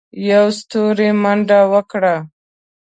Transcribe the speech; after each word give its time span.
يوه 0.29 0.49
ستوري 0.57 1.09
منډه 1.21 1.59
وکړه. 1.73 2.15